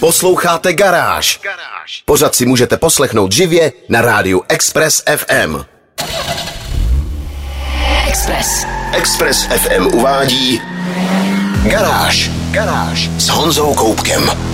Posloucháte 0.00 0.72
Garáž. 0.72 1.40
Pořád 2.04 2.34
si 2.34 2.46
můžete 2.46 2.76
poslechnout 2.76 3.32
živě 3.32 3.72
na 3.88 4.00
rádiu 4.00 4.42
Express 4.48 5.02
FM. 5.16 5.56
Express. 8.08 8.66
Express 8.92 9.46
FM 9.46 9.86
uvádí 9.86 10.62
Garáž. 11.62 12.30
Garáž 12.50 13.10
s 13.18 13.28
Honzou 13.28 13.74
Koupkem. 13.74 14.49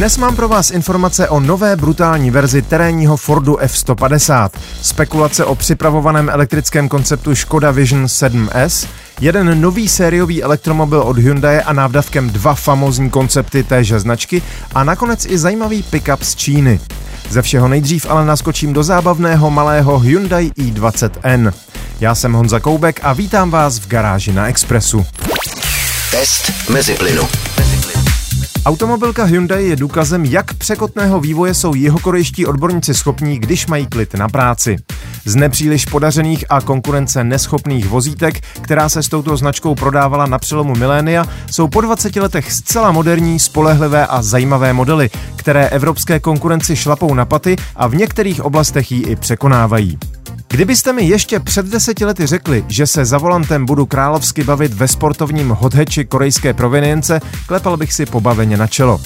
Dnes 0.00 0.18
mám 0.18 0.36
pro 0.36 0.48
vás 0.48 0.70
informace 0.70 1.28
o 1.28 1.40
nové 1.40 1.76
brutální 1.76 2.30
verzi 2.30 2.62
terénního 2.62 3.16
Fordu 3.16 3.54
F150, 3.56 4.50
spekulace 4.82 5.44
o 5.44 5.54
připravovaném 5.54 6.28
elektrickém 6.28 6.88
konceptu 6.88 7.34
Škoda 7.34 7.70
Vision 7.70 8.04
7S, 8.04 8.88
jeden 9.20 9.60
nový 9.60 9.88
sériový 9.88 10.42
elektromobil 10.42 11.00
od 11.00 11.18
Hyundai 11.18 11.60
a 11.60 11.72
návdavkem 11.72 12.30
dva 12.30 12.54
famózní 12.54 13.10
koncepty 13.10 13.62
téže 13.62 14.00
značky 14.00 14.42
a 14.74 14.84
nakonec 14.84 15.26
i 15.26 15.38
zajímavý 15.38 15.82
pickup 15.82 16.22
z 16.22 16.34
Číny. 16.34 16.80
Ze 17.30 17.42
všeho 17.42 17.68
nejdřív 17.68 18.06
ale 18.08 18.26
naskočím 18.26 18.72
do 18.72 18.82
zábavného 18.82 19.50
malého 19.50 19.98
Hyundai 19.98 20.50
i20N. 20.58 21.52
Já 22.00 22.14
jsem 22.14 22.32
Honza 22.32 22.60
Koubek 22.60 23.00
a 23.02 23.12
vítám 23.12 23.50
vás 23.50 23.78
v 23.78 23.88
garáži 23.88 24.32
na 24.32 24.48
Expressu. 24.48 25.06
Test 26.10 26.52
mezi 26.70 26.94
plynu. 26.94 27.49
Automobilka 28.66 29.24
Hyundai 29.24 29.66
je 29.66 29.76
důkazem, 29.76 30.24
jak 30.24 30.54
překotného 30.54 31.20
vývoje 31.20 31.54
jsou 31.54 31.74
jihokorejští 31.74 32.46
odborníci 32.46 32.94
schopní, 32.94 33.38
když 33.38 33.66
mají 33.66 33.86
klid 33.86 34.14
na 34.14 34.28
práci. 34.28 34.76
Z 35.24 35.36
nepříliš 35.36 35.86
podařených 35.86 36.44
a 36.48 36.60
konkurence 36.60 37.24
neschopných 37.24 37.88
vozítek, 37.88 38.40
která 38.60 38.88
se 38.88 39.02
s 39.02 39.08
touto 39.08 39.36
značkou 39.36 39.74
prodávala 39.74 40.26
na 40.26 40.38
přelomu 40.38 40.74
milénia, 40.74 41.26
jsou 41.50 41.68
po 41.68 41.80
20 41.80 42.16
letech 42.16 42.52
zcela 42.52 42.92
moderní, 42.92 43.38
spolehlivé 43.38 44.06
a 44.06 44.22
zajímavé 44.22 44.72
modely, 44.72 45.10
které 45.36 45.68
evropské 45.68 46.20
konkurenci 46.20 46.76
šlapou 46.76 47.14
na 47.14 47.24
paty 47.24 47.56
a 47.76 47.86
v 47.86 47.94
některých 47.94 48.42
oblastech 48.42 48.92
ji 48.92 49.02
i 49.02 49.16
překonávají. 49.16 49.98
Kdybyste 50.52 50.92
mi 50.92 51.02
ještě 51.02 51.40
před 51.40 51.66
deseti 51.66 52.04
lety 52.04 52.26
řekli, 52.26 52.64
že 52.68 52.86
se 52.86 53.04
za 53.04 53.18
volantem 53.18 53.66
budu 53.66 53.86
královsky 53.86 54.44
bavit 54.44 54.74
ve 54.74 54.88
sportovním 54.88 55.48
hotheči 55.48 56.04
korejské 56.04 56.54
provenience, 56.54 57.20
klepal 57.46 57.76
bych 57.76 57.92
si 57.92 58.06
pobaveně 58.06 58.56
na 58.56 58.66
čelo. 58.66 59.00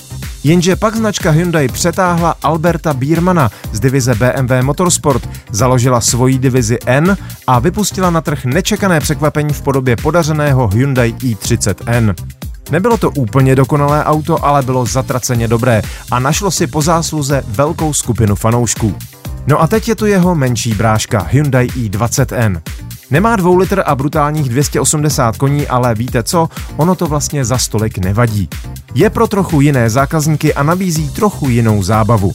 Jenže 0.44 0.76
pak 0.76 0.96
značka 0.96 1.30
Hyundai 1.30 1.68
přetáhla 1.68 2.34
Alberta 2.42 2.94
Biermana 2.94 3.50
z 3.72 3.80
divize 3.80 4.14
BMW 4.14 4.62
Motorsport, 4.62 5.28
založila 5.50 6.00
svoji 6.00 6.38
divizi 6.38 6.78
N 6.86 7.16
a 7.46 7.58
vypustila 7.58 8.10
na 8.10 8.20
trh 8.20 8.44
nečekané 8.44 9.00
překvapení 9.00 9.52
v 9.52 9.62
podobě 9.62 9.96
podařeného 9.96 10.68
Hyundai 10.68 11.12
i30N. 11.12 12.14
Nebylo 12.70 12.96
to 12.96 13.10
úplně 13.10 13.56
dokonalé 13.56 14.04
auto, 14.04 14.44
ale 14.44 14.62
bylo 14.62 14.86
zatraceně 14.86 15.48
dobré 15.48 15.82
a 16.10 16.18
našlo 16.18 16.50
si 16.50 16.66
po 16.66 16.82
zásluze 16.82 17.42
velkou 17.46 17.92
skupinu 17.92 18.34
fanoušků. 18.34 18.94
No 19.46 19.62
a 19.62 19.66
teď 19.66 19.88
je 19.88 19.94
tu 19.94 20.06
jeho 20.06 20.34
menší 20.34 20.74
bráška 20.74 21.26
Hyundai 21.30 21.66
i20N. 21.66 22.60
Nemá 23.10 23.36
dvou 23.36 23.56
litr 23.56 23.82
a 23.86 23.94
brutálních 23.94 24.48
280 24.48 25.36
koní, 25.36 25.66
ale 25.66 25.94
víte 25.94 26.22
co, 26.22 26.48
ono 26.76 26.94
to 26.94 27.06
vlastně 27.06 27.44
za 27.44 27.58
stolik 27.58 27.98
nevadí. 27.98 28.48
Je 28.94 29.10
pro 29.10 29.26
trochu 29.26 29.60
jiné 29.60 29.90
zákazníky 29.90 30.54
a 30.54 30.62
nabízí 30.62 31.10
trochu 31.10 31.48
jinou 31.48 31.82
zábavu. 31.82 32.32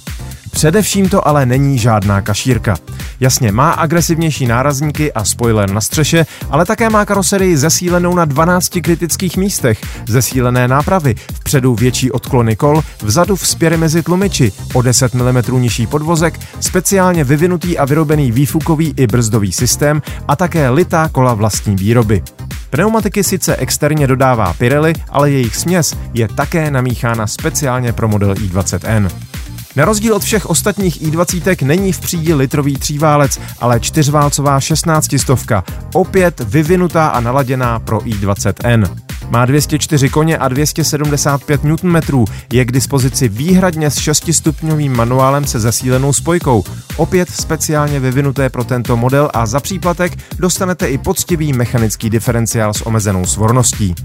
Především 0.52 1.10
to 1.10 1.28
ale 1.28 1.46
není 1.46 1.78
žádná 1.78 2.22
kašírka. 2.22 2.78
Jasně, 3.20 3.52
má 3.52 3.72
agresivnější 3.72 4.48
nárazníky 4.48 5.14
a 5.14 5.24
spoiler 5.26 5.70
na 5.72 5.82
střeše, 5.82 6.26
ale 6.50 6.66
také 6.66 6.90
má 6.90 7.06
karoserii 7.06 7.58
zesílenou 7.58 8.16
na 8.16 8.26
12 8.26 8.70
kritických 8.82 9.38
místech, 9.38 9.82
zesílené 10.08 10.68
nápravy, 10.68 11.16
vpředu 11.34 11.76
větší 11.76 12.12
odklony 12.12 12.56
kol, 12.56 12.82
vzadu 13.02 13.36
vzpěry 13.36 13.78
mezi 13.78 14.04
tlumiči, 14.04 14.52
o 14.74 14.82
10 14.82 15.14
mm 15.14 15.62
nižší 15.62 15.88
podvozek, 15.88 16.40
speciálně 16.60 17.24
vyvinutý 17.24 17.78
a 17.78 17.86
vyrobený 17.86 18.32
výfukový 18.32 18.94
i 18.98 19.08
brzdový 19.08 19.52
systém 19.52 20.02
a 20.28 20.36
také 20.36 20.70
litá 20.70 21.10
kola 21.12 21.34
vlastní 21.34 21.76
výroby. 21.76 22.24
Pneumatiky 22.70 23.24
sice 23.24 23.56
externě 23.56 24.08
dodává 24.08 24.54
Pirelli, 24.54 24.94
ale 25.10 25.32
jejich 25.32 25.56
směs 25.56 25.96
je 26.14 26.28
také 26.28 26.72
namíchána 26.72 27.28
speciálně 27.28 27.94
pro 27.94 28.08
model 28.08 28.34
i20N. 28.34 29.29
Na 29.76 29.86
rozdíl 29.86 30.16
od 30.16 30.24
všech 30.24 30.46
ostatních 30.46 31.02
i20 31.02 31.66
není 31.66 31.94
v 31.94 32.00
přídi 32.00 32.34
litrový 32.34 32.76
tříválec, 32.76 33.40
ale 33.60 33.80
čtyřválcová 33.80 34.60
16 34.60 35.16
stovka, 35.18 35.64
opět 35.94 36.40
vyvinutá 36.40 37.08
a 37.08 37.20
naladěná 37.20 37.80
pro 37.80 37.98
i20N. 38.00 38.96
Má 39.30 39.46
204 39.46 40.10
koně 40.10 40.38
a 40.38 40.48
275 40.48 41.64
Nm, 41.64 42.26
je 42.54 42.66
k 42.66 42.72
dispozici 42.72 43.30
výhradně 43.30 43.92
s 43.92 43.98
6-stupňovým 43.98 44.96
manuálem 44.96 45.46
se 45.46 45.60
zesílenou 45.60 46.14
spojkou. 46.14 46.64
Opět 46.98 47.30
speciálně 47.30 48.00
vyvinuté 48.00 48.50
pro 48.50 48.64
tento 48.64 48.98
model 48.98 49.30
a 49.34 49.46
za 49.46 49.60
příplatek 49.60 50.18
dostanete 50.40 50.88
i 50.88 50.98
poctivý 50.98 51.54
mechanický 51.54 52.10
diferenciál 52.10 52.74
s 52.74 52.86
omezenou 52.88 53.26
svorností. 53.26 53.96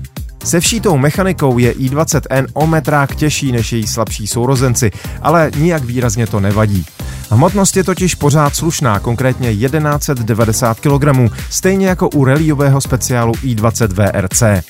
Se 0.44 0.60
vší 0.60 0.80
tou 0.80 0.96
mechanikou 0.96 1.58
je 1.58 1.72
i20N 1.72 2.46
o 2.52 2.66
metrák 2.66 3.14
těžší 3.14 3.52
než 3.52 3.72
její 3.72 3.86
slabší 3.86 4.26
sourozenci, 4.26 4.90
ale 5.22 5.50
nijak 5.56 5.84
výrazně 5.84 6.26
to 6.26 6.40
nevadí. 6.40 6.86
Hmotnost 7.30 7.76
je 7.76 7.84
totiž 7.84 8.14
pořád 8.14 8.56
slušná, 8.56 8.98
konkrétně 8.98 9.56
1190 9.56 10.80
kg, 10.80 11.32
stejně 11.50 11.88
jako 11.88 12.08
u 12.08 12.24
rallyového 12.24 12.80
speciálu 12.80 13.32
i20 13.32 13.88
VRC. 13.88 14.64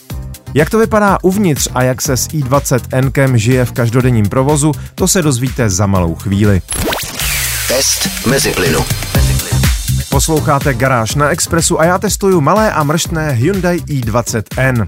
Jak 0.55 0.71
to 0.71 0.79
vypadá 0.79 1.19
uvnitř 1.23 1.69
a 1.75 1.83
jak 1.83 2.03
se 2.03 2.17
s 2.17 2.29
i20 2.29 3.07
Nkem 3.07 3.39
žije 3.39 3.65
v 3.65 3.73
každodenním 3.73 4.29
provozu, 4.29 4.73
to 4.95 5.09
se 5.09 5.23
dozvíte 5.23 5.71
za 5.71 5.87
malou 5.87 6.15
chvíli. 6.15 6.63
Test 7.69 8.27
mezi 8.27 8.51
plynu. 8.51 8.81
Posloucháte 10.11 10.75
Garáž 10.75 11.15
na 11.15 11.29
Expressu 11.29 11.81
a 11.81 11.85
já 11.85 11.99
testuju 11.99 12.41
malé 12.41 12.73
a 12.73 12.83
mrštné 12.83 13.31
Hyundai 13.31 13.79
i20N. 13.79 14.87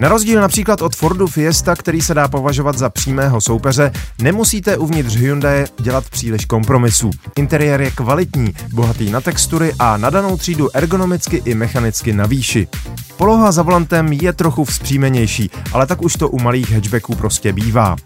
Na 0.00 0.08
rozdíl 0.08 0.40
například 0.40 0.82
od 0.82 0.96
Fordu 0.96 1.26
Fiesta, 1.26 1.76
který 1.76 2.00
se 2.00 2.14
dá 2.14 2.28
považovat 2.28 2.78
za 2.78 2.90
přímého 2.90 3.40
soupeře, 3.40 3.92
nemusíte 4.22 4.76
uvnitř 4.76 5.16
Hyundai 5.16 5.64
dělat 5.80 6.10
příliš 6.10 6.44
kompromisů. 6.44 7.10
Interiér 7.36 7.80
je 7.80 7.90
kvalitní, 7.90 8.54
bohatý 8.72 9.10
na 9.10 9.20
textury 9.20 9.72
a 9.78 9.96
na 9.96 10.10
danou 10.10 10.36
třídu 10.36 10.76
ergonomicky 10.76 11.42
i 11.44 11.54
mechanicky 11.54 12.12
na 12.12 12.26
výši. 12.26 12.68
Poloha 13.16 13.52
za 13.52 13.62
volantem 13.62 14.12
je 14.12 14.32
trochu 14.32 14.64
vzpřímenější, 14.64 15.50
ale 15.72 15.86
tak 15.86 16.02
už 16.02 16.12
to 16.16 16.28
u 16.28 16.38
malých 16.38 16.72
hatchbacků 16.72 17.14
prostě 17.14 17.52
bývá. 17.52 17.96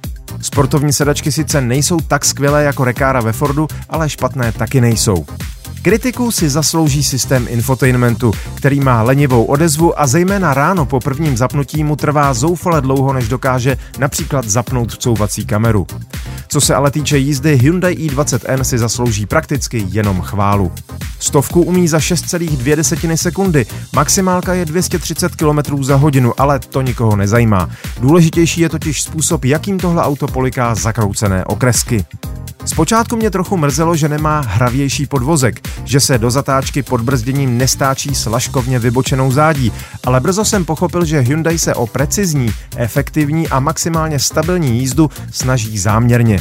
Sportovní 0.41 0.93
sedačky 0.93 1.33
sice 1.33 1.61
nejsou 1.61 2.01
tak 2.01 2.25
skvělé 2.25 2.65
jako 2.65 2.85
Rekára 2.85 3.21
ve 3.21 3.33
Fordu, 3.33 3.67
ale 3.89 4.09
špatné 4.09 4.53
taky 4.53 4.81
nejsou. 4.81 5.27
Kritiku 5.85 6.31
si 6.31 6.51
zaslouží 6.51 7.03
systém 7.03 7.47
infotainmentu, 7.51 8.33
který 8.55 8.81
má 8.81 9.03
lenivou 9.03 9.45
odezvu 9.45 10.01
a 10.01 10.07
zejména 10.07 10.55
ráno 10.55 10.87
po 10.87 11.01
prvním 11.01 11.37
zapnutí 11.37 11.85
mu 11.85 11.97
trvá 11.97 12.35
zoufale 12.35 12.81
dlouho, 12.81 13.13
než 13.13 13.29
dokáže 13.29 13.77
například 13.99 14.45
zapnout 14.45 14.97
couvací 14.97 15.47
kameru. 15.47 15.87
Co 16.49 16.61
se 16.61 16.75
ale 16.75 16.91
týče 16.91 17.19
jízdy, 17.19 17.57
Hyundai 17.57 17.95
i20N 17.95 18.61
si 18.61 18.79
zaslouží 18.79 19.27
prakticky 19.27 19.87
jenom 19.89 20.21
chválu. 20.21 20.73
Stovku 21.19 21.63
umí 21.63 21.89
za 21.89 21.99
6,2 21.99 23.15
sekundy, 23.15 23.67
maximálka 23.95 24.55
je 24.55 24.65
230 24.65 25.37
km 25.37 25.85
za 25.85 25.97
hodinu, 25.97 26.41
ale 26.41 26.59
to 26.59 26.83
nikoho 26.83 27.17
nezajímá. 27.17 27.71
Důležitější 28.01 28.61
je 28.61 28.69
totiž 28.69 29.03
způsob, 29.03 29.45
jakým 29.45 29.79
tohle 29.79 30.03
auto 30.03 30.27
poliká 30.27 30.75
zakroucené 30.75 31.45
okresky. 31.45 32.05
Zpočátku 32.65 33.17
mě 33.17 33.31
trochu 33.31 33.57
mrzelo, 33.57 33.97
že 33.97 34.09
nemá 34.09 34.41
hravější 34.41 35.07
podvozek, 35.07 35.69
že 35.85 36.01
se 36.01 36.19
do 36.19 36.31
zatáčky 36.31 36.83
pod 36.83 37.01
brzděním 37.01 37.59
nestáčí 37.59 38.15
s 38.15 38.27
laškovně 38.27 38.79
vybočenou 38.79 39.33
zádí, 39.33 39.73
ale 40.05 40.21
brzo 40.21 40.45
jsem 40.45 40.65
pochopil, 40.65 41.05
že 41.05 41.21
Hyundai 41.21 41.59
se 41.59 41.75
o 41.75 41.87
precizní, 41.87 42.53
efektivní 42.77 43.49
a 43.49 43.61
maximálně 43.61 44.19
stabilní 44.19 44.79
jízdu 44.79 45.11
snaží 45.33 45.79
záměrně. 45.79 46.41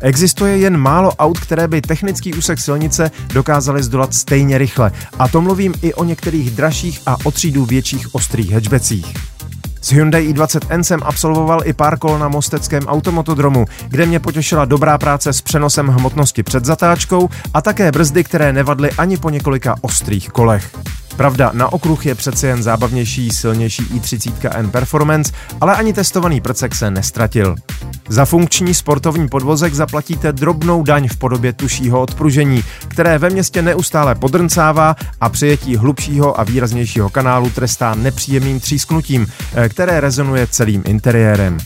Existuje 0.00 0.58
jen 0.58 0.76
málo 0.76 1.12
aut, 1.12 1.40
které 1.40 1.68
by 1.68 1.80
technický 1.80 2.34
úsek 2.34 2.58
silnice 2.58 3.10
dokázaly 3.32 3.82
zdolat 3.82 4.14
stejně 4.14 4.58
rychle. 4.58 4.92
A 5.18 5.28
to 5.28 5.40
mluvím 5.40 5.74
i 5.82 5.94
o 5.94 6.04
některých 6.04 6.50
dražších 6.50 7.00
a 7.06 7.16
o 7.24 7.30
třídu 7.30 7.64
větších 7.64 8.14
ostrých 8.14 8.52
hatchbacích. 8.52 9.35
S 9.80 9.92
Hyundai 9.92 10.32
i20N 10.32 10.80
jsem 10.80 11.00
absolvoval 11.02 11.60
i 11.64 11.72
pár 11.72 11.98
kol 11.98 12.18
na 12.18 12.28
Mosteckém 12.28 12.86
automotodromu, 12.86 13.64
kde 13.88 14.06
mě 14.06 14.20
potěšila 14.20 14.64
dobrá 14.64 14.98
práce 14.98 15.32
s 15.32 15.40
přenosem 15.40 15.88
hmotnosti 15.88 16.42
před 16.42 16.64
zatáčkou 16.64 17.28
a 17.54 17.62
také 17.62 17.92
brzdy, 17.92 18.24
které 18.24 18.52
nevadly 18.52 18.90
ani 18.90 19.16
po 19.16 19.30
několika 19.30 19.74
ostrých 19.80 20.28
kolech. 20.28 20.70
Pravda, 21.16 21.50
na 21.54 21.72
okruh 21.72 22.06
je 22.06 22.14
přece 22.14 22.46
jen 22.46 22.62
zábavnější, 22.62 23.30
silnější 23.30 23.82
i30 23.82 24.50
N 24.54 24.70
Performance, 24.70 25.32
ale 25.60 25.76
ani 25.76 25.92
testovaný 25.92 26.40
prcek 26.40 26.74
se 26.74 26.90
nestratil. 26.90 27.56
Za 28.08 28.24
funkční 28.24 28.74
sportovní 28.74 29.28
podvozek 29.28 29.74
zaplatíte 29.74 30.32
drobnou 30.32 30.82
daň 30.82 31.08
v 31.08 31.16
podobě 31.16 31.52
tušího 31.52 32.00
odpružení, 32.00 32.64
které 32.88 33.18
ve 33.18 33.30
městě 33.30 33.62
neustále 33.62 34.14
podrncává 34.14 34.96
a 35.20 35.28
přijetí 35.28 35.76
hlubšího 35.76 36.40
a 36.40 36.44
výraznějšího 36.44 37.08
kanálu 37.08 37.50
trestá 37.50 37.94
nepříjemným 37.94 38.60
třísknutím, 38.60 39.26
eh, 39.54 39.68
které 39.68 40.00
rezonuje 40.00 40.46
celým 40.46 40.82
interiérem. 40.86 41.58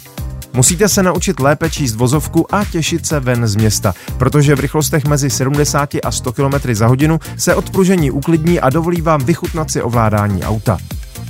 Musíte 0.52 0.88
se 0.88 1.02
naučit 1.02 1.40
lépe 1.40 1.70
číst 1.70 1.94
vozovku 1.94 2.54
a 2.54 2.64
těšit 2.64 3.06
se 3.06 3.20
ven 3.20 3.46
z 3.46 3.56
města, 3.56 3.94
protože 4.18 4.54
v 4.54 4.60
rychlostech 4.60 5.04
mezi 5.04 5.30
70 5.30 5.90
a 6.04 6.10
100 6.10 6.32
km 6.32 6.74
za 6.74 6.86
hodinu 6.86 7.18
se 7.36 7.54
odpružení 7.54 8.10
uklidní 8.10 8.60
a 8.60 8.70
dovolí 8.70 9.00
vám 9.00 9.24
vychutnat 9.24 9.70
si 9.70 9.82
ovládání 9.82 10.44
auta. 10.44 10.78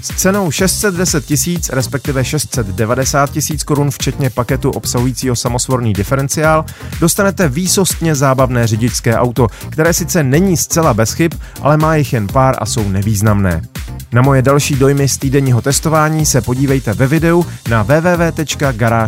S 0.02 0.08
cenou 0.16 0.50
610 0.50 1.24
tisíc, 1.24 1.68
respektive 1.68 2.24
690 2.24 3.30
tisíc 3.30 3.62
korun, 3.62 3.90
včetně 3.90 4.30
paketu 4.30 4.70
obsahujícího 4.70 5.36
samosvorný 5.36 5.92
diferenciál, 5.92 6.64
dostanete 7.00 7.48
výsostně 7.48 8.14
zábavné 8.14 8.66
řidičské 8.66 9.16
auto, 9.16 9.46
které 9.70 9.94
sice 9.94 10.22
není 10.22 10.56
zcela 10.56 10.94
bez 10.94 11.12
chyb, 11.12 11.32
ale 11.60 11.76
má 11.76 11.94
jich 11.94 12.12
jen 12.12 12.26
pár 12.26 12.54
a 12.58 12.66
jsou 12.66 12.88
nevýznamné. 12.88 13.62
Na 14.12 14.22
moje 14.22 14.42
další 14.42 14.74
dojmy 14.74 15.08
z 15.08 15.16
týdenního 15.18 15.62
testování 15.62 16.26
se 16.26 16.40
podívejte 16.40 16.92
ve 16.92 17.06
videu 17.06 17.46
na 17.70 17.82
www.garage.cz. 17.82 19.04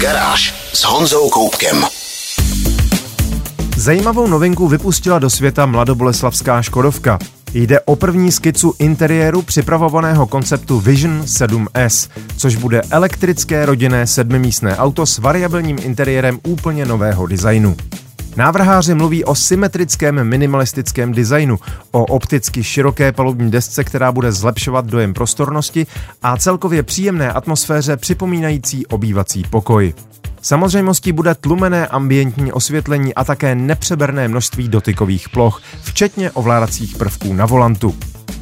Garáž 0.00 0.70
s 0.74 0.84
Honzou 0.84 1.30
Koupkem. 1.30 1.84
Zajímavou 3.76 4.26
novinku 4.26 4.68
vypustila 4.68 5.18
do 5.18 5.30
světa 5.30 5.66
mladoboleslavská 5.66 6.62
Škodovka. 6.62 7.18
Jde 7.54 7.80
o 7.80 7.96
první 7.96 8.32
skicu 8.32 8.74
interiéru 8.78 9.42
připravovaného 9.42 10.26
konceptu 10.26 10.80
Vision 10.80 11.20
7S, 11.20 12.10
což 12.36 12.56
bude 12.56 12.82
elektrické 12.90 13.66
rodinné 13.66 14.06
sedmimístné 14.06 14.76
auto 14.76 15.06
s 15.06 15.18
variabilním 15.18 15.78
interiérem 15.82 16.38
úplně 16.46 16.86
nového 16.86 17.26
designu. 17.26 17.76
Návrháři 18.36 18.94
mluví 18.94 19.24
o 19.24 19.34
symetrickém 19.34 20.24
minimalistickém 20.24 21.12
designu, 21.12 21.58
o 21.90 22.04
opticky 22.04 22.64
široké 22.64 23.12
palubní 23.12 23.50
desce, 23.50 23.84
která 23.84 24.12
bude 24.12 24.32
zlepšovat 24.32 24.86
dojem 24.86 25.14
prostornosti 25.14 25.86
a 26.22 26.36
celkově 26.36 26.82
příjemné 26.82 27.32
atmosféře 27.32 27.96
připomínající 27.96 28.86
obývací 28.86 29.44
pokoj. 29.50 29.94
Samozřejmostí 30.42 31.12
bude 31.12 31.34
tlumené 31.34 31.86
ambientní 31.86 32.52
osvětlení 32.52 33.14
a 33.14 33.24
také 33.24 33.54
nepřeberné 33.54 34.28
množství 34.28 34.68
dotykových 34.68 35.28
ploch, 35.28 35.62
včetně 35.82 36.30
ovládacích 36.30 36.96
prvků 36.96 37.34
na 37.34 37.46
volantu. 37.46 37.96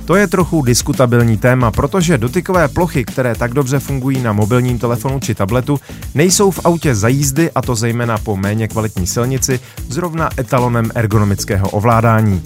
To 0.08 0.16
je 0.16 0.26
trochu 0.26 0.62
diskutabilní 0.62 1.36
téma, 1.36 1.70
protože 1.70 2.18
dotykové 2.18 2.68
plochy, 2.68 3.04
které 3.04 3.34
tak 3.34 3.54
dobře 3.54 3.78
fungují 3.78 4.20
na 4.20 4.32
mobilním 4.32 4.78
telefonu 4.78 5.20
či 5.20 5.34
tabletu, 5.34 5.80
nejsou 6.14 6.50
v 6.50 6.60
autě 6.64 6.94
za 6.94 7.08
jízdy, 7.08 7.50
a 7.50 7.62
to 7.62 7.74
zejména 7.74 8.18
po 8.18 8.36
méně 8.36 8.68
kvalitní 8.68 9.06
silnici, 9.06 9.60
zrovna 9.88 10.28
etalonem 10.38 10.90
ergonomického 10.94 11.68
ovládání. 11.68 12.42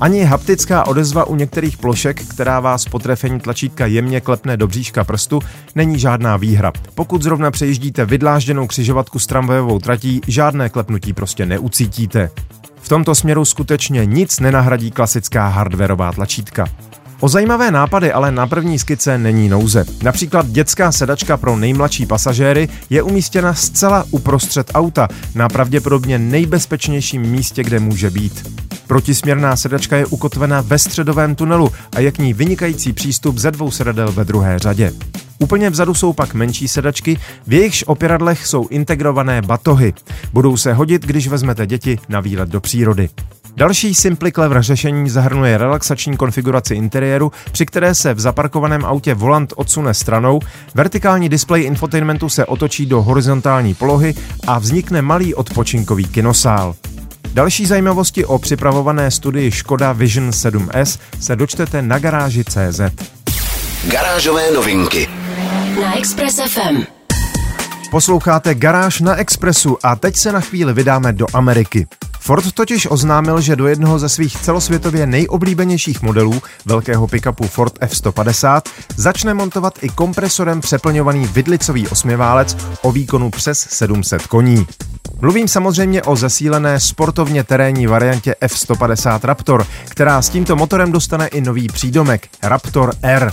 Ani 0.00 0.24
haptická 0.24 0.86
odezva 0.86 1.24
u 1.24 1.34
některých 1.36 1.76
plošek, 1.76 2.20
která 2.26 2.60
vás 2.60 2.84
po 2.84 2.98
trefení 2.98 3.40
tlačítka 3.40 3.86
jemně 3.86 4.20
klepne 4.20 4.56
do 4.56 4.66
bříška 4.66 5.04
prstu, 5.04 5.40
není 5.74 5.98
žádná 5.98 6.36
výhra. 6.36 6.72
Pokud 6.94 7.22
zrovna 7.22 7.50
přejíždíte 7.50 8.04
vydlážděnou 8.04 8.66
křižovatku 8.66 9.18
s 9.18 9.26
tramvajovou 9.26 9.78
tratí, 9.78 10.20
žádné 10.26 10.68
klepnutí 10.68 11.12
prostě 11.12 11.46
neucítíte. 11.46 12.30
V 12.80 12.88
tomto 12.88 13.14
směru 13.14 13.44
skutečně 13.44 14.06
nic 14.06 14.40
nenahradí 14.40 14.90
klasická 14.90 15.48
hardwareová 15.48 16.12
tlačítka. 16.12 16.66
O 17.20 17.28
zajímavé 17.28 17.70
nápady 17.70 18.12
ale 18.12 18.32
na 18.32 18.46
první 18.46 18.78
skice 18.78 19.18
není 19.18 19.48
nouze. 19.48 19.84
Například 20.02 20.46
dětská 20.46 20.92
sedačka 20.92 21.36
pro 21.36 21.56
nejmladší 21.56 22.06
pasažéry 22.06 22.68
je 22.90 23.02
umístěna 23.02 23.54
zcela 23.54 24.04
uprostřed 24.10 24.70
auta, 24.74 25.08
na 25.34 25.48
pravděpodobně 25.48 26.18
nejbezpečnějším 26.18 27.22
místě, 27.22 27.64
kde 27.64 27.80
může 27.80 28.10
být. 28.10 28.50
Protisměrná 28.86 29.56
sedačka 29.56 29.96
je 29.96 30.06
ukotvena 30.06 30.60
ve 30.60 30.78
středovém 30.78 31.34
tunelu 31.34 31.72
a 31.96 32.00
je 32.00 32.12
k 32.12 32.18
ní 32.18 32.34
vynikající 32.34 32.92
přístup 32.92 33.38
ze 33.38 33.50
dvou 33.50 33.70
sedadel 33.70 34.12
ve 34.12 34.24
druhé 34.24 34.58
řadě. 34.58 34.92
Úplně 35.38 35.70
vzadu 35.70 35.94
jsou 35.94 36.12
pak 36.12 36.34
menší 36.34 36.68
sedačky, 36.68 37.18
v 37.46 37.52
jejichž 37.52 37.84
opěradlech 37.86 38.46
jsou 38.46 38.68
integrované 38.68 39.42
batohy. 39.42 39.92
Budou 40.32 40.56
se 40.56 40.74
hodit, 40.74 41.02
když 41.06 41.28
vezmete 41.28 41.66
děti 41.66 41.98
na 42.08 42.20
výlet 42.20 42.48
do 42.48 42.60
přírody. 42.60 43.08
Další 43.56 43.94
Simply 43.94 44.32
Clever 44.32 44.62
řešení 44.62 45.10
zahrnuje 45.10 45.58
relaxační 45.58 46.16
konfiguraci 46.16 46.74
interiéru, 46.74 47.32
při 47.52 47.66
které 47.66 47.94
se 47.94 48.14
v 48.14 48.20
zaparkovaném 48.20 48.84
autě 48.84 49.14
volant 49.14 49.52
odsune 49.56 49.94
stranou, 49.94 50.40
vertikální 50.74 51.28
displej 51.28 51.64
infotainmentu 51.64 52.28
se 52.28 52.44
otočí 52.44 52.86
do 52.86 53.02
horizontální 53.02 53.74
polohy 53.74 54.14
a 54.46 54.58
vznikne 54.58 55.02
malý 55.02 55.34
odpočinkový 55.34 56.04
kinosál. 56.04 56.74
Další 57.32 57.66
zajímavosti 57.66 58.24
o 58.24 58.38
připravované 58.38 59.10
studii 59.10 59.50
Škoda 59.50 59.92
Vision 59.92 60.30
7S 60.30 61.00
se 61.20 61.36
dočtete 61.36 61.82
na 61.82 61.98
garáži 61.98 62.44
CZ. 62.44 62.80
Garážové 63.88 64.50
novinky 64.50 65.08
na 65.80 65.98
Express 65.98 66.40
FM. 66.48 66.82
Posloucháte 67.90 68.54
Garáž 68.54 69.00
na 69.00 69.16
Expressu 69.16 69.78
a 69.82 69.96
teď 69.96 70.16
se 70.16 70.32
na 70.32 70.40
chvíli 70.40 70.72
vydáme 70.72 71.12
do 71.12 71.26
Ameriky. 71.32 71.86
Ford 72.24 72.52
totiž 72.52 72.86
oznámil, 72.90 73.40
že 73.40 73.56
do 73.56 73.66
jednoho 73.66 73.98
ze 73.98 74.08
svých 74.08 74.36
celosvětově 74.36 75.06
nejoblíbenějších 75.06 76.02
modelů, 76.02 76.42
velkého 76.66 77.06
pickupu 77.06 77.46
Ford 77.46 77.72
F-150, 77.80 78.62
začne 78.96 79.34
montovat 79.34 79.78
i 79.82 79.88
kompresorem 79.88 80.60
přeplňovaný 80.60 81.26
vidlicový 81.26 81.88
osmiválec 81.88 82.56
o 82.82 82.92
výkonu 82.92 83.30
přes 83.30 83.66
700 83.70 84.26
koní. 84.26 84.66
Mluvím 85.20 85.48
samozřejmě 85.48 86.02
o 86.02 86.16
zesílené 86.16 86.80
sportovně 86.80 87.44
terénní 87.44 87.86
variantě 87.86 88.34
F-150 88.40 89.20
Raptor, 89.22 89.66
která 89.88 90.22
s 90.22 90.28
tímto 90.28 90.56
motorem 90.56 90.92
dostane 90.92 91.26
i 91.26 91.40
nový 91.40 91.66
přídomek 91.66 92.28
Raptor 92.42 92.92
R. 93.02 93.32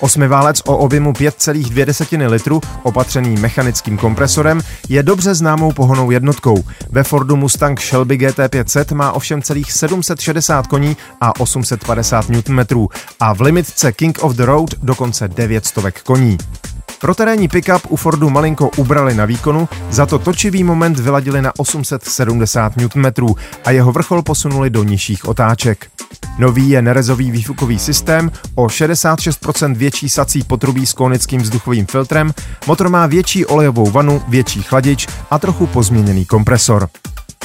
Osmiválec 0.00 0.60
o 0.66 0.76
objemu 0.76 1.12
5,2 1.12 2.30
litru, 2.30 2.60
opatřený 2.82 3.36
mechanickým 3.36 3.96
kompresorem, 3.98 4.60
je 4.88 5.02
dobře 5.02 5.34
známou 5.34 5.72
pohonou 5.72 6.10
jednotkou. 6.10 6.64
Ve 6.90 7.02
Fordu 7.04 7.36
Mustang 7.36 7.80
Shelby 7.80 8.18
GT500 8.18 8.94
má 8.94 9.12
ovšem 9.12 9.42
celých 9.42 9.72
760 9.72 10.66
koní 10.66 10.96
a 11.20 11.40
850 11.40 12.28
Nm 12.28 12.86
a 13.20 13.34
v 13.34 13.40
limitce 13.40 13.92
King 13.92 14.18
of 14.22 14.32
the 14.32 14.44
Road 14.44 14.74
dokonce 14.82 15.28
900 15.28 15.98
koní. 16.02 16.38
Pro 17.00 17.14
terénní 17.14 17.48
pickup 17.48 17.82
u 17.88 17.96
Fordu 17.96 18.30
malinko 18.30 18.70
ubrali 18.76 19.14
na 19.14 19.24
výkonu, 19.24 19.68
za 19.90 20.06
to 20.06 20.18
točivý 20.18 20.64
moment 20.64 20.98
vyladili 20.98 21.42
na 21.42 21.52
870 21.58 22.72
Nm 22.76 23.06
a 23.64 23.70
jeho 23.70 23.92
vrchol 23.92 24.22
posunuli 24.22 24.70
do 24.70 24.84
nižších 24.84 25.28
otáček. 25.28 25.90
Nový 26.38 26.70
je 26.70 26.82
nerezový 26.82 27.30
výfukový 27.30 27.78
systém, 27.78 28.30
o 28.54 28.66
66% 28.66 29.74
větší 29.74 30.08
sací 30.08 30.44
potrubí 30.44 30.86
s 30.86 30.92
konickým 30.92 31.40
vzduchovým 31.40 31.86
filtrem, 31.86 32.32
motor 32.66 32.88
má 32.88 33.06
větší 33.06 33.46
olejovou 33.46 33.90
vanu, 33.90 34.22
větší 34.28 34.62
chladič 34.62 35.06
a 35.30 35.38
trochu 35.38 35.66
pozměněný 35.66 36.24
kompresor. 36.24 36.88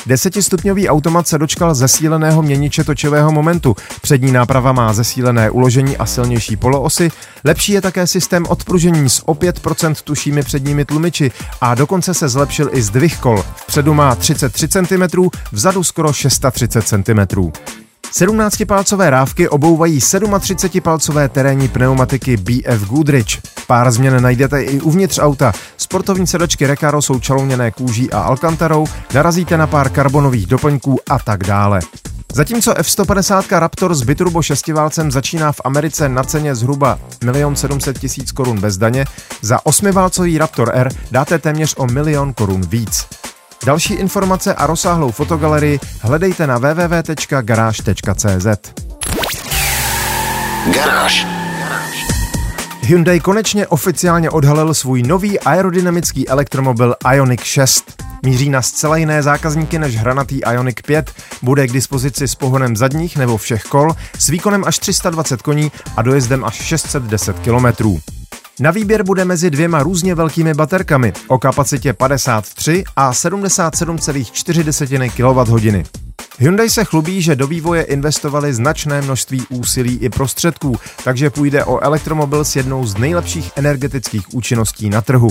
Desetistupňový 0.06 0.90
automat 0.90 1.28
se 1.28 1.38
dočkal 1.38 1.76
zesíleného 1.76 2.42
měniče 2.42 2.84
točivého 2.84 3.32
momentu. 3.32 3.76
Přední 4.02 4.32
náprava 4.32 4.72
má 4.72 4.94
zesílené 4.94 5.50
uložení 5.50 5.98
a 5.98 6.06
silnější 6.06 6.56
poloosy. 6.56 7.12
Lepší 7.44 7.72
je 7.72 7.82
také 7.82 8.08
systém 8.08 8.46
odpružení 8.50 9.10
s 9.10 9.28
o 9.28 9.34
5% 9.34 9.96
tušími 10.04 10.44
předními 10.44 10.86
tlumiči 10.86 11.32
a 11.62 11.76
dokonce 11.76 12.14
se 12.14 12.30
zlepšil 12.30 12.70
i 12.74 12.82
zdvih 12.82 13.18
kol. 13.18 13.44
Vpředu 13.56 13.94
má 13.94 14.16
33 14.16 14.68
cm, 14.68 15.04
vzadu 15.52 15.84
skoro 15.84 16.14
630 16.14 16.88
cm. 16.88 17.52
17-palcové 18.14 19.10
rávky 19.10 19.50
obouvají 19.50 20.00
37-palcové 20.00 21.30
terénní 21.30 21.68
pneumatiky 21.68 22.38
BF 22.38 22.88
Goodrich. 22.90 23.42
Pár 23.68 23.92
změn 23.92 24.24
najdete 24.24 24.62
i 24.62 24.82
uvnitř 24.82 25.20
auta. 25.20 25.54
Sportovní 25.78 26.28
sedačky 26.28 26.68
Recaro 26.68 27.02
jsou 27.02 27.20
čalouněné 27.20 27.72
kůží 27.72 28.12
a 28.12 28.20
alkantarou, 28.20 28.88
narazíte 29.14 29.58
na 29.58 29.68
pár 29.68 29.90
karbonových 29.90 30.46
doplňků 30.46 31.00
a 31.10 31.20
tak 31.20 31.44
dále. 31.44 31.80
Zatímco 32.34 32.78
F-150 32.78 33.60
Raptor 33.60 33.96
s 33.96 34.04
biturbo 34.04 34.42
šestiválcem 34.42 35.12
začíná 35.12 35.52
v 35.52 35.62
Americe 35.64 36.10
na 36.10 36.24
ceně 36.24 36.56
zhruba 36.56 37.00
1 37.36 37.56
700 37.56 38.04
000 38.04 38.12
korun 38.36 38.60
bez 38.60 38.78
daně, 38.78 39.06
za 39.42 39.66
osmiválcový 39.66 40.38
Raptor 40.38 40.72
R 40.74 40.90
dáte 41.12 41.40
téměř 41.40 41.76
o 41.78 41.88
milion 41.88 42.34
korun 42.34 42.62
víc. 42.62 43.06
Další 43.66 43.94
informace 43.94 44.56
a 44.56 44.68
rozsáhlou 44.68 45.12
fotogalerii 45.12 45.80
hledejte 46.02 46.48
na 46.48 46.58
www.garage.cz. 46.58 48.48
Garáž. 50.74 51.28
Hyundai 52.82 53.20
konečně 53.20 53.68
oficiálně 53.68 54.30
odhalil 54.30 54.74
svůj 54.74 55.04
nový 55.04 55.40
aerodynamický 55.40 56.30
elektromobil 56.30 56.96
Ioniq 57.14 57.44
6. 57.44 58.04
Míří 58.26 58.50
na 58.50 58.62
zcela 58.62 58.98
jiné 58.98 59.24
zákazníky 59.24 59.80
než 59.80 59.98
hranatý 59.98 60.40
Ioniq 60.52 60.82
5, 60.88 61.12
bude 61.42 61.68
k 61.68 61.72
dispozici 61.72 62.28
s 62.28 62.36
pohonem 62.36 62.76
zadních 62.76 63.18
nebo 63.18 63.38
všech 63.38 63.64
kol, 63.64 63.96
s 64.20 64.30
výkonem 64.30 64.64
až 64.68 64.80
320 64.80 65.42
koní 65.42 65.72
a 65.98 66.02
dojezdem 66.02 66.46
až 66.46 66.56
610 66.56 67.40
kilometrů. 67.40 68.00
Na 68.62 68.72
výběr 68.72 69.04
bude 69.04 69.26
mezi 69.26 69.50
dvěma 69.50 69.84
různě 69.84 70.16
velkými 70.16 70.54
baterkami 70.54 71.14
o 71.28 71.40
kapacitě 71.40 71.94
53 71.94 72.84
a 72.96 73.12
77,4 73.12 75.10
kWh. 75.10 75.90
Hyundai 76.40 76.70
se 76.70 76.84
chlubí, 76.84 77.22
že 77.22 77.36
do 77.36 77.48
vývoje 77.48 77.84
investovali 77.84 78.54
značné 78.54 79.02
množství 79.02 79.44
úsilí 79.50 79.98
i 79.98 80.10
prostředků, 80.10 80.76
takže 81.04 81.30
půjde 81.30 81.66
o 81.66 81.80
elektromobil 81.80 82.46
s 82.46 82.56
jednou 82.56 82.86
z 82.86 82.98
nejlepších 82.98 83.52
energetických 83.56 84.34
účinností 84.34 84.90
na 84.90 85.02
trhu. 85.02 85.30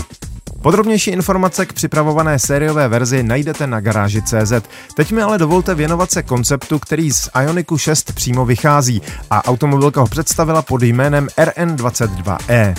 Podrobnější 0.63 1.11
informace 1.11 1.67
k 1.67 1.73
připravované 1.73 2.39
sériové 2.39 2.89
verzi 2.89 3.23
najdete 3.23 3.67
na 3.67 3.81
garáži 3.81 4.23
CZ. 4.23 4.53
Teď 4.95 5.13
mi 5.13 5.23
ale 5.23 5.39
dovolte 5.39 5.75
věnovat 5.75 6.11
se 6.11 6.23
konceptu, 6.23 6.79
který 6.79 7.11
z 7.13 7.29
Ioniku 7.43 7.79
6 7.79 8.13
přímo 8.13 8.47
vychází 8.47 9.03
a 9.31 9.49
automobilka 9.49 10.01
ho 10.01 10.07
představila 10.07 10.63
pod 10.63 10.83
jménem 10.83 11.29
RN22E. 11.39 12.75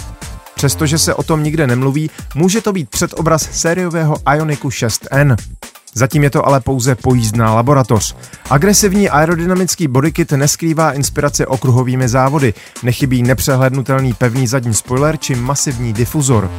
Přestože 0.62 1.00
se 1.00 1.14
o 1.14 1.24
tom 1.24 1.44
nikde 1.44 1.68
nemluví, 1.68 2.10
může 2.36 2.62
to 2.62 2.74
být 2.74 2.90
předobraz 2.90 3.50
sériového 3.52 4.18
Ioniku 4.36 4.70
6N. 4.70 5.36
Zatím 5.94 6.24
je 6.24 6.30
to 6.30 6.48
ale 6.48 6.60
pouze 6.60 6.96
pojízdná 6.96 7.54
laboratoř. 7.54 8.16
Agresivní 8.50 9.10
aerodynamický 9.10 9.88
bodykit 9.88 10.32
neskrývá 10.32 10.92
inspiraci 10.92 11.46
okruhovými 11.46 12.10
závody, 12.10 12.54
nechybí 12.84 13.24
nepřehlednutelný 13.24 14.14
pevný 14.14 14.48
zadní 14.48 14.74
spoiler 14.74 15.18
či 15.18 15.36
masivní 15.36 15.94
difuzor. 15.94 16.52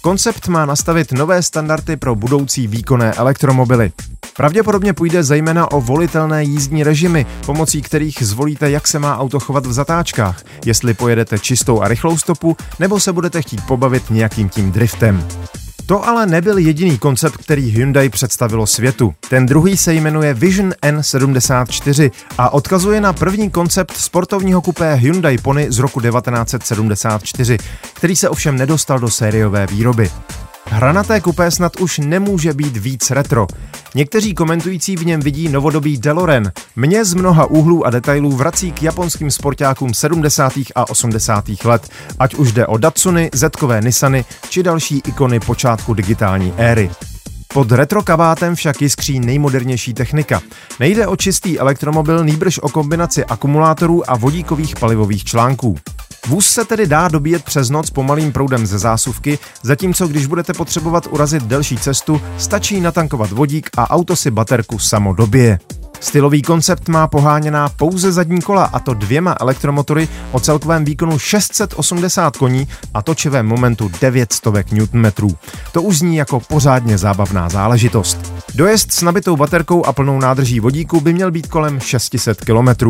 Koncept 0.00 0.48
má 0.48 0.66
nastavit 0.66 1.12
nové 1.12 1.42
standardy 1.42 1.96
pro 1.96 2.14
budoucí 2.14 2.66
výkonné 2.66 3.12
elektromobily. 3.12 3.92
Pravděpodobně 4.36 4.92
půjde 4.92 5.22
zejména 5.22 5.70
o 5.70 5.80
volitelné 5.80 6.44
jízdní 6.44 6.84
režimy, 6.84 7.26
pomocí 7.46 7.82
kterých 7.82 8.22
zvolíte, 8.22 8.70
jak 8.70 8.88
se 8.88 8.98
má 8.98 9.18
auto 9.18 9.40
chovat 9.40 9.66
v 9.66 9.72
zatáčkách, 9.72 10.42
jestli 10.66 10.94
pojedete 10.94 11.38
čistou 11.38 11.80
a 11.80 11.88
rychlou 11.88 12.18
stopu, 12.18 12.56
nebo 12.78 13.00
se 13.00 13.12
budete 13.12 13.42
chtít 13.42 13.66
pobavit 13.66 14.10
nějakým 14.10 14.48
tím 14.48 14.72
driftem. 14.72 15.28
To 15.88 16.08
ale 16.08 16.26
nebyl 16.26 16.58
jediný 16.58 16.98
koncept, 16.98 17.36
který 17.36 17.70
Hyundai 17.70 18.08
představilo 18.08 18.66
světu. 18.66 19.14
Ten 19.30 19.46
druhý 19.46 19.76
se 19.76 19.94
jmenuje 19.94 20.34
Vision 20.34 20.70
N74 20.82 22.10
a 22.38 22.50
odkazuje 22.50 23.00
na 23.00 23.12
první 23.12 23.50
koncept 23.50 23.96
sportovního 23.96 24.62
kupé 24.62 24.94
Hyundai 24.94 25.38
Pony 25.38 25.66
z 25.70 25.78
roku 25.78 26.00
1974, 26.00 27.58
který 27.94 28.16
se 28.16 28.28
ovšem 28.28 28.56
nedostal 28.56 28.98
do 28.98 29.10
sériové 29.10 29.66
výroby. 29.66 30.10
Hranaté 30.70 31.20
kupé 31.20 31.50
snad 31.50 31.80
už 31.80 31.98
nemůže 31.98 32.52
být 32.52 32.76
víc 32.76 33.10
retro. 33.10 33.46
Někteří 33.94 34.34
komentující 34.34 34.96
v 34.96 35.06
něm 35.06 35.20
vidí 35.20 35.48
novodobý 35.48 35.98
DeLorean. 35.98 36.52
Mě 36.76 37.04
z 37.04 37.14
mnoha 37.14 37.44
úhlů 37.46 37.86
a 37.86 37.90
detailů 37.90 38.30
vrací 38.30 38.72
k 38.72 38.82
japonským 38.82 39.30
sportákům 39.30 39.94
70. 39.94 40.52
a 40.74 40.90
80. 40.90 41.44
let, 41.64 41.88
ať 42.18 42.34
už 42.34 42.52
jde 42.52 42.66
o 42.66 42.78
Datsuny, 42.78 43.30
Zetkové 43.34 43.80
Nissany 43.80 44.24
či 44.48 44.62
další 44.62 45.02
ikony 45.06 45.40
počátku 45.40 45.94
digitální 45.94 46.54
éry. 46.56 46.90
Pod 47.54 47.72
retro 47.72 48.02
kabátem 48.02 48.54
však 48.54 48.82
jiskří 48.82 49.20
nejmodernější 49.20 49.94
technika. 49.94 50.40
Nejde 50.80 51.06
o 51.06 51.16
čistý 51.16 51.58
elektromobil, 51.58 52.24
nýbrž 52.24 52.58
o 52.58 52.68
kombinaci 52.68 53.24
akumulátorů 53.24 54.10
a 54.10 54.16
vodíkových 54.16 54.76
palivových 54.76 55.24
článků. 55.24 55.76
Vůz 56.26 56.46
se 56.46 56.64
tedy 56.64 56.86
dá 56.86 57.08
dobíjet 57.08 57.44
přes 57.44 57.70
noc 57.70 57.90
pomalým 57.90 58.32
proudem 58.32 58.66
ze 58.66 58.78
zásuvky, 58.78 59.38
zatímco 59.62 60.08
když 60.08 60.26
budete 60.26 60.52
potřebovat 60.52 61.08
urazit 61.10 61.42
delší 61.42 61.76
cestu, 61.76 62.20
stačí 62.38 62.80
natankovat 62.80 63.30
vodík 63.30 63.70
a 63.76 63.90
auto 63.90 64.16
si 64.16 64.30
baterku 64.30 64.78
samo 64.78 65.12
dobije. 65.12 65.58
Stylový 66.00 66.42
koncept 66.42 66.88
má 66.88 67.08
poháněná 67.08 67.68
pouze 67.68 68.12
zadní 68.12 68.40
kola 68.40 68.64
a 68.64 68.78
to 68.78 68.94
dvěma 68.94 69.36
elektromotory 69.40 70.08
o 70.32 70.40
celkovém 70.40 70.84
výkonu 70.84 71.18
680 71.18 72.36
koní 72.36 72.68
a 72.94 73.02
točivém 73.02 73.46
momentu 73.46 73.90
900 74.00 74.72
Nm. 74.72 75.12
To 75.72 75.82
už 75.82 75.98
zní 75.98 76.16
jako 76.16 76.40
pořádně 76.40 76.98
zábavná 76.98 77.48
záležitost. 77.48 78.32
Dojezd 78.54 78.92
s 78.92 79.02
nabitou 79.02 79.36
baterkou 79.36 79.84
a 79.84 79.92
plnou 79.92 80.20
nádrží 80.20 80.60
vodíku 80.60 81.00
by 81.00 81.12
měl 81.12 81.30
být 81.30 81.46
kolem 81.46 81.80
600 81.80 82.44
km. 82.44 82.88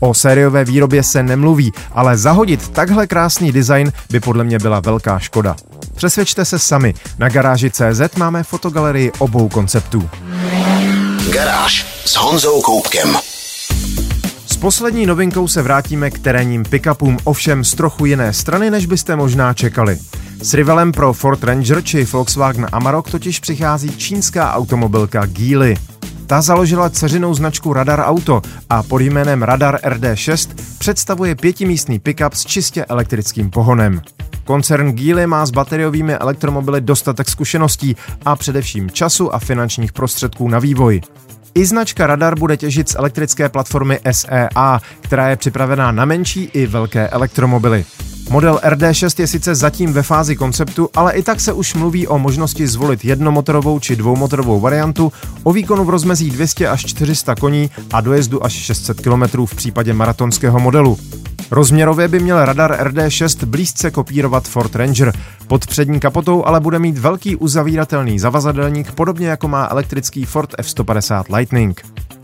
O 0.00 0.14
sériové 0.14 0.64
výrobě 0.64 1.02
se 1.02 1.22
nemluví, 1.22 1.72
ale 1.92 2.18
zahodit 2.18 2.68
takhle 2.68 3.06
krásný 3.06 3.52
design 3.52 3.92
by 4.10 4.20
podle 4.20 4.44
mě 4.44 4.58
byla 4.58 4.80
velká 4.80 5.18
škoda. 5.18 5.56
Přesvědčte 5.94 6.44
se 6.44 6.58
sami, 6.58 6.94
na 7.18 7.28
garáži 7.28 7.70
CZ 7.70 8.16
máme 8.16 8.42
fotogalerii 8.42 9.12
obou 9.18 9.48
konceptů. 9.48 10.10
Garáž 11.32 12.02
s 12.04 12.16
Honzou 12.16 12.62
Koupkem. 12.62 13.16
S 14.46 14.56
poslední 14.56 15.06
novinkou 15.06 15.48
se 15.48 15.62
vrátíme 15.62 16.10
k 16.10 16.18
terénním 16.18 16.64
pickupům, 16.64 17.18
ovšem 17.24 17.64
z 17.64 17.74
trochu 17.74 18.06
jiné 18.06 18.32
strany, 18.32 18.70
než 18.70 18.86
byste 18.86 19.16
možná 19.16 19.54
čekali. 19.54 19.98
S 20.42 20.54
rivalem 20.54 20.92
pro 20.92 21.12
Ford 21.12 21.44
Ranger 21.44 21.84
či 21.84 22.04
Volkswagen 22.04 22.66
Amarok 22.72 23.10
totiž 23.10 23.40
přichází 23.40 23.96
čínská 23.96 24.54
automobilka 24.54 25.26
Geely. 25.26 25.76
Ta 26.30 26.40
založila 26.40 26.90
ceřinou 26.90 27.34
značku 27.34 27.72
Radar 27.72 28.00
Auto 28.00 28.42
a 28.70 28.82
pod 28.82 29.00
jménem 29.00 29.42
Radar 29.42 29.76
RD6 29.76 30.50
představuje 30.78 31.34
pětimístný 31.34 31.98
pickup 31.98 32.34
s 32.34 32.46
čistě 32.46 32.84
elektrickým 32.84 33.50
pohonem. 33.50 34.02
Koncern 34.44 34.92
Geely 34.92 35.26
má 35.26 35.46
s 35.46 35.50
bateriovými 35.50 36.14
elektromobily 36.14 36.80
dostatek 36.80 37.28
zkušeností 37.28 37.96
a 38.24 38.36
především 38.36 38.90
času 38.90 39.34
a 39.34 39.38
finančních 39.38 39.92
prostředků 39.92 40.48
na 40.48 40.58
vývoj. 40.58 41.00
I 41.54 41.66
značka 41.66 42.06
Radar 42.06 42.38
bude 42.38 42.56
těžit 42.56 42.88
z 42.88 42.94
elektrické 42.94 43.48
platformy 43.48 44.00
SEA, 44.10 44.80
která 45.00 45.28
je 45.28 45.36
připravená 45.36 45.92
na 45.92 46.04
menší 46.04 46.44
i 46.44 46.66
velké 46.66 47.08
elektromobily. 47.08 47.84
Model 48.30 48.60
RD6 48.62 49.20
je 49.20 49.26
sice 49.26 49.54
zatím 49.54 49.92
ve 49.92 50.02
fázi 50.02 50.36
konceptu, 50.36 50.88
ale 50.96 51.12
i 51.12 51.22
tak 51.22 51.40
se 51.40 51.52
už 51.52 51.74
mluví 51.74 52.06
o 52.06 52.18
možnosti 52.18 52.66
zvolit 52.66 53.04
jednomotorovou 53.04 53.78
či 53.78 53.96
dvoumotorovou 53.96 54.60
variantu 54.60 55.12
o 55.42 55.52
výkonu 55.52 55.84
v 55.84 55.90
rozmezí 55.90 56.30
200 56.30 56.68
až 56.68 56.84
400 56.86 57.34
koní 57.34 57.70
a 57.92 58.00
dojezdu 58.00 58.44
až 58.44 58.52
600 58.52 59.00
km 59.00 59.46
v 59.46 59.54
případě 59.54 59.92
maratonského 59.92 60.60
modelu. 60.60 60.98
Rozměrově 61.50 62.08
by 62.08 62.20
měl 62.20 62.44
radar 62.44 62.86
RD6 62.86 63.46
blízce 63.46 63.90
kopírovat 63.90 64.48
Ford 64.48 64.76
Ranger. 64.76 65.12
Pod 65.46 65.66
přední 65.66 66.00
kapotou 66.00 66.44
ale 66.44 66.60
bude 66.60 66.78
mít 66.78 66.98
velký 66.98 67.36
uzavíratelný 67.36 68.18
zavazadelník, 68.18 68.92
podobně 68.92 69.28
jako 69.28 69.48
má 69.48 69.68
elektrický 69.70 70.24
Ford 70.24 70.54
F150 70.58 71.36
Lightning. 71.36 71.82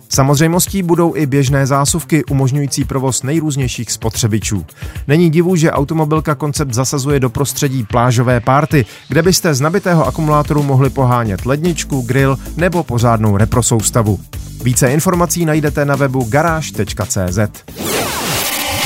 Samozřejmostí 0.09 0.83
budou 0.83 1.17
i 1.17 1.27
běžné 1.27 1.67
zásuvky 1.67 2.25
umožňující 2.25 2.85
provoz 2.85 3.23
nejrůznějších 3.23 3.93
spotřebičů. 3.93 4.65
Není 5.07 5.31
divu, 5.31 5.57
že 5.57 5.71
automobilka 5.71 6.35
koncept 6.35 6.75
zasazuje 6.75 7.21
do 7.21 7.31
prostředí 7.31 7.85
plážové 7.85 8.41
párty, 8.41 8.87
kde 9.09 9.23
byste 9.23 9.55
z 9.55 9.61
nabitého 9.61 10.07
akumulátoru 10.07 10.63
mohli 10.63 10.91
pohánět 10.91 11.47
ledničku, 11.47 12.01
grill 12.01 12.39
nebo 12.57 12.85
pořádnou 12.85 13.37
reprosoustavu. 13.37 14.21
Více 14.63 14.93
informací 14.93 15.45
najdete 15.45 15.85
na 15.85 15.97
webu 15.97 16.25
garáž.cz. 16.25 17.39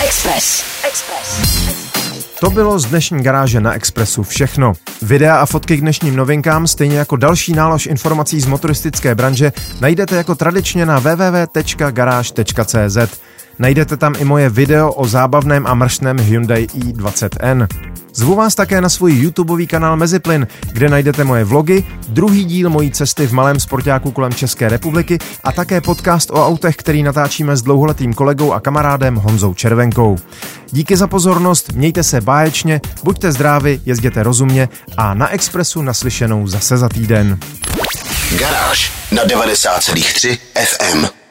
Express. 0.05 0.65
Express. 0.89 1.90
To 2.41 2.51
bylo 2.51 2.79
z 2.79 2.87
dnešní 2.87 3.23
garáže 3.23 3.61
na 3.61 3.73
Expressu 3.73 4.23
všechno. 4.23 4.73
Videa 5.03 5.37
a 5.37 5.47
fotky 5.47 5.77
k 5.77 5.81
dnešním 5.81 6.17
novinkám, 6.17 6.67
stejně 6.67 6.99
jako 6.99 7.17
další 7.17 7.53
nálož 7.53 7.87
informací 7.87 8.41
z 8.41 8.47
motoristické 8.47 9.15
branže, 9.15 9.53
najdete 9.81 10.17
jako 10.17 10.35
tradičně 10.35 10.87
na 10.87 10.99
www.garage.cz. 10.99 12.19
Najdete 13.61 13.97
tam 13.97 14.15
i 14.19 14.25
moje 14.25 14.49
video 14.49 14.93
o 14.93 15.07
zábavném 15.07 15.67
a 15.67 15.75
mršném 15.75 16.19
Hyundai 16.19 16.65
i20N. 16.65 17.67
Zvu 18.15 18.35
vás 18.35 18.55
také 18.55 18.81
na 18.81 18.89
svůj 18.89 19.13
YouTubeový 19.13 19.67
kanál 19.67 19.97
Meziplyn, 19.97 20.47
kde 20.73 20.89
najdete 20.89 21.25
moje 21.25 21.45
vlogy, 21.45 21.85
druhý 22.09 22.45
díl 22.45 22.71
mojí 22.71 22.91
cesty 22.91 23.27
v 23.27 23.33
malém 23.33 23.61
sportáku 23.61 24.11
kolem 24.11 24.33
České 24.33 24.69
republiky 24.69 25.19
a 25.45 25.53
také 25.53 25.81
podcast 25.81 26.31
o 26.31 26.47
autech, 26.47 26.77
který 26.77 27.03
natáčíme 27.03 27.57
s 27.57 27.63
dlouholetým 27.63 28.15
kolegou 28.15 28.53
a 28.53 28.61
kamarádem 28.61 29.17
Honzou 29.17 29.55
Červenkou. 29.55 30.19
Díky 30.71 30.97
za 30.97 31.07
pozornost, 31.07 31.73
mějte 31.73 32.03
se 32.03 32.21
báječně, 32.21 32.81
buďte 33.05 33.33
zdraví, 33.33 33.81
jezděte 33.87 34.23
rozumně 34.23 34.69
a 34.97 35.15
na 35.15 35.29
Expressu 35.29 35.83
naslyšenou 35.83 36.47
zase 36.47 36.77
za 36.77 36.89
týden. 36.89 37.39
Garáž 38.39 38.93
na 39.13 39.25
90,3 39.25 40.39
FM. 40.65 41.20